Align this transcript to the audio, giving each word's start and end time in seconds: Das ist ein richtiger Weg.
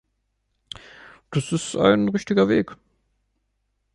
Das 1.29 1.51
ist 1.51 1.75
ein 1.75 2.09
richtiger 2.09 2.49
Weg. 2.49 2.75